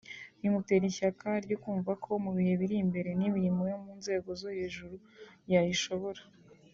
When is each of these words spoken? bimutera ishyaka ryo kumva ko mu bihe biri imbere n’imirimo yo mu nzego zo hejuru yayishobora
bimutera 0.39 0.83
ishyaka 0.91 1.27
ryo 1.45 1.57
kumva 1.63 1.91
ko 2.03 2.11
mu 2.23 2.31
bihe 2.37 2.53
biri 2.61 2.75
imbere 2.83 3.09
n’imirimo 3.19 3.63
yo 3.71 3.77
mu 3.83 3.91
nzego 3.99 4.29
zo 4.41 4.49
hejuru 4.57 4.95
yayishobora 5.51 6.21